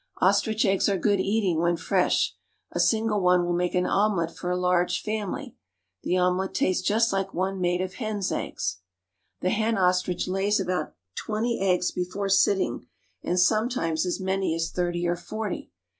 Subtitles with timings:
[0.19, 2.33] Ostrich eggs are good eating when fresh.
[2.71, 5.55] A single one will make an omelette for a large family;
[6.01, 8.77] the omelette tastes just like one made of hens* eggs.
[9.41, 12.87] The hen ostrich lays about twenty eggs before sitting,
[13.21, 15.69] and sometimes as many as thirty or forty.